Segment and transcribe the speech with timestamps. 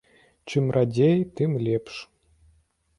[0.49, 1.95] Чым радзей, тым лепш.